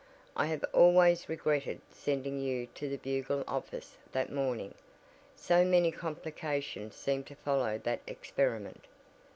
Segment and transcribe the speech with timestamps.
[0.35, 4.73] I have always regretted sending you to the Bugle office that morning,
[5.35, 8.85] so many complications seemed to follow that experiment.